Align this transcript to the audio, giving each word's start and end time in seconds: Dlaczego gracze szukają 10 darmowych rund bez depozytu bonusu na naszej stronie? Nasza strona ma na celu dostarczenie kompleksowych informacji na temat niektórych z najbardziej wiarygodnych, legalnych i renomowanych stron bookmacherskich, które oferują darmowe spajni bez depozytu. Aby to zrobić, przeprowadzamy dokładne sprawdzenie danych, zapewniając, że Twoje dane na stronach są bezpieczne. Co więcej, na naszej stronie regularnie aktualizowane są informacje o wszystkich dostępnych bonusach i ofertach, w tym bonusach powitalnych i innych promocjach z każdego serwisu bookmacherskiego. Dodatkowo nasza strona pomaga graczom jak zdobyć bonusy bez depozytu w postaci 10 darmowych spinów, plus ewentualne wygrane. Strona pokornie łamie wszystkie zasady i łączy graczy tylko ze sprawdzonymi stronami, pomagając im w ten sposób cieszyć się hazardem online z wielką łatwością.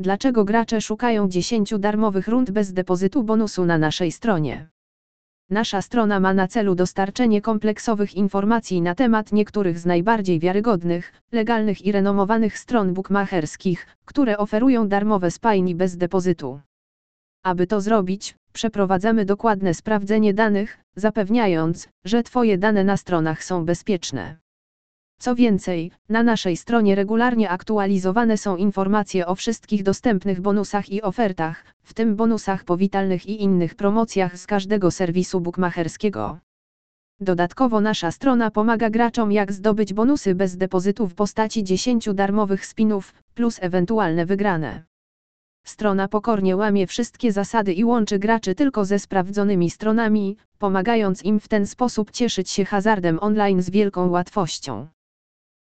Dlaczego 0.00 0.44
gracze 0.44 0.80
szukają 0.80 1.28
10 1.28 1.74
darmowych 1.78 2.28
rund 2.28 2.50
bez 2.50 2.72
depozytu 2.72 3.22
bonusu 3.22 3.64
na 3.64 3.78
naszej 3.78 4.12
stronie? 4.12 4.68
Nasza 5.50 5.82
strona 5.82 6.20
ma 6.20 6.34
na 6.34 6.48
celu 6.48 6.74
dostarczenie 6.74 7.40
kompleksowych 7.40 8.14
informacji 8.14 8.82
na 8.82 8.94
temat 8.94 9.32
niektórych 9.32 9.78
z 9.78 9.86
najbardziej 9.86 10.40
wiarygodnych, 10.40 11.12
legalnych 11.32 11.86
i 11.86 11.92
renomowanych 11.92 12.58
stron 12.58 12.94
bookmacherskich, 12.94 13.86
które 14.04 14.38
oferują 14.38 14.88
darmowe 14.88 15.30
spajni 15.30 15.74
bez 15.74 15.96
depozytu. 15.96 16.60
Aby 17.44 17.66
to 17.66 17.80
zrobić, 17.80 18.34
przeprowadzamy 18.52 19.24
dokładne 19.24 19.74
sprawdzenie 19.74 20.34
danych, 20.34 20.78
zapewniając, 20.96 21.88
że 22.04 22.22
Twoje 22.22 22.58
dane 22.58 22.84
na 22.84 22.96
stronach 22.96 23.44
są 23.44 23.64
bezpieczne. 23.64 24.36
Co 25.20 25.34
więcej, 25.34 25.90
na 26.08 26.22
naszej 26.22 26.56
stronie 26.56 26.94
regularnie 26.94 27.50
aktualizowane 27.50 28.36
są 28.36 28.56
informacje 28.56 29.26
o 29.26 29.34
wszystkich 29.34 29.82
dostępnych 29.82 30.40
bonusach 30.40 30.90
i 30.90 31.02
ofertach, 31.02 31.64
w 31.82 31.94
tym 31.94 32.16
bonusach 32.16 32.64
powitalnych 32.64 33.26
i 33.26 33.42
innych 33.42 33.74
promocjach 33.74 34.38
z 34.38 34.46
każdego 34.46 34.90
serwisu 34.90 35.40
bookmacherskiego. 35.40 36.38
Dodatkowo 37.20 37.80
nasza 37.80 38.10
strona 38.10 38.50
pomaga 38.50 38.90
graczom 38.90 39.32
jak 39.32 39.52
zdobyć 39.52 39.94
bonusy 39.94 40.34
bez 40.34 40.56
depozytu 40.56 41.06
w 41.06 41.14
postaci 41.14 41.64
10 41.64 42.08
darmowych 42.14 42.66
spinów, 42.66 43.14
plus 43.34 43.58
ewentualne 43.62 44.26
wygrane. 44.26 44.82
Strona 45.66 46.08
pokornie 46.08 46.56
łamie 46.56 46.86
wszystkie 46.86 47.32
zasady 47.32 47.72
i 47.72 47.84
łączy 47.84 48.18
graczy 48.18 48.54
tylko 48.54 48.84
ze 48.84 48.98
sprawdzonymi 48.98 49.70
stronami, 49.70 50.36
pomagając 50.58 51.24
im 51.24 51.40
w 51.40 51.48
ten 51.48 51.66
sposób 51.66 52.10
cieszyć 52.10 52.50
się 52.50 52.64
hazardem 52.64 53.18
online 53.20 53.62
z 53.62 53.70
wielką 53.70 54.08
łatwością. 54.08 54.88